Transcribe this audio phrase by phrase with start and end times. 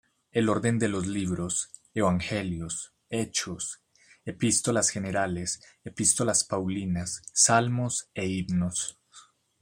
[0.31, 3.83] El orden de los libros: Evangelios, Hechos,
[4.25, 8.99] epístolas generales, epístolas paulinas, Salmos, e himnos.